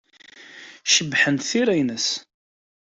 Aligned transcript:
Cebḥent 0.93 1.47
tira-nnes. 1.49 2.07